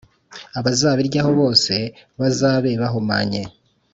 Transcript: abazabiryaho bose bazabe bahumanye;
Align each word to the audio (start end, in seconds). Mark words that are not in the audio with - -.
abazabiryaho 0.59 1.31
bose 1.39 1.75
bazabe 2.19 2.71
bahumanye; 2.81 3.41